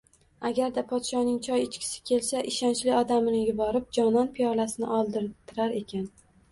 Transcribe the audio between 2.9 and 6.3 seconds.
odamini yuborib, jonon piyolasini oldirtirar ekan